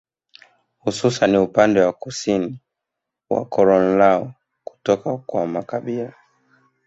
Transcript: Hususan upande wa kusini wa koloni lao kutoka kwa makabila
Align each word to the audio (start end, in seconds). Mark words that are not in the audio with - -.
Hususan 0.79 1.35
upande 1.35 1.81
wa 1.81 1.93
kusini 1.93 2.61
wa 3.29 3.45
koloni 3.45 3.97
lao 3.97 4.33
kutoka 4.63 5.17
kwa 5.17 5.47
makabila 5.47 6.13